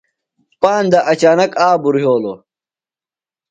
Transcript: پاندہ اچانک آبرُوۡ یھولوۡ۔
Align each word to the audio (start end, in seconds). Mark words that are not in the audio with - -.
پاندہ 0.61 0.99
اچانک 1.11 1.51
آبرُوۡ 1.67 2.01
یھولوۡ۔ 2.03 2.39